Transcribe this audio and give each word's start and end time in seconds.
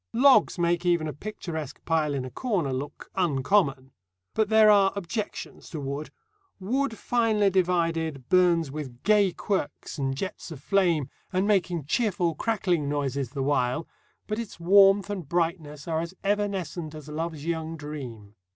Logs 0.13 0.57
make 0.57 0.83
even 0.83 1.07
a 1.07 1.13
picturesque 1.13 1.79
pile 1.85 2.15
in 2.15 2.25
a 2.25 2.31
corner 2.31 2.73
look 2.73 3.11
"uncommon." 3.13 3.91
But 4.33 4.49
there 4.49 4.71
are 4.71 4.91
objections 4.95 5.69
to 5.69 5.79
wood. 5.79 6.09
Wood 6.59 6.97
finely 6.97 7.51
divided 7.51 8.27
burns 8.27 8.71
with 8.71 9.03
gay 9.03 9.31
quirks 9.31 9.99
and 9.99 10.15
jets 10.17 10.49
of 10.49 10.59
flame, 10.59 11.11
and 11.31 11.47
making 11.47 11.85
cheerful 11.85 12.33
crackling 12.33 12.89
noises 12.89 13.29
the 13.29 13.43
while; 13.43 13.87
but 14.25 14.39
its 14.39 14.59
warmth 14.59 15.11
and 15.11 15.29
brightness 15.29 15.87
are 15.87 16.01
as 16.01 16.15
evanescent 16.23 16.95
as 16.95 17.07
love's 17.07 17.45
young 17.45 17.77
dream. 17.77 18.33